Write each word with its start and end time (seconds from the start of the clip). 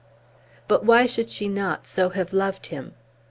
But 0.67 0.83
why 0.83 1.05
should 1.05 1.29
she 1.29 1.47
not 1.47 1.85
so 1.85 2.09
have 2.09 2.33
loved 2.33 2.65
him? 2.73 2.95